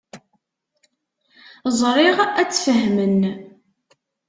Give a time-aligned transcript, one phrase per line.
[1.79, 3.19] Ẓriɣ ad tt-fehmen.